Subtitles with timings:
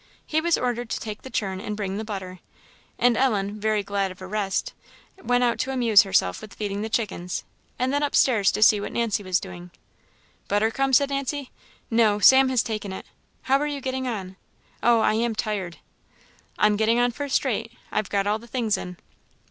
[0.25, 2.39] He was ordered to take the churn and bring the butter;
[2.97, 4.73] and Ellen, very glad of a rest,
[5.21, 7.43] went out to amuse herself with feeding the chickens,
[7.77, 9.69] and then up stairs to see what Nancy was doing.
[10.47, 11.51] "Butter come?" said Nancy.
[11.91, 13.05] "No, Sam has taken it.
[13.43, 14.37] How are you getting on?
[14.81, 15.77] Oh, I am tired!"
[16.57, 18.97] "I'm getting on first rate; I've got all the things in."